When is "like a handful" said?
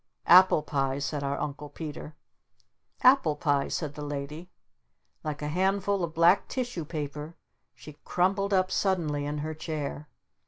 5.23-6.03